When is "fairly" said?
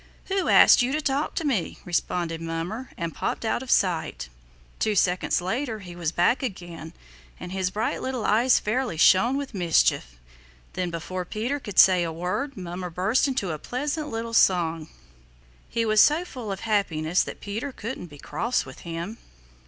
8.59-8.97